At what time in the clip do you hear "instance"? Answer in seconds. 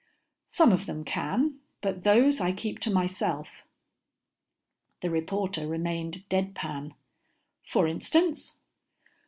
7.87-8.57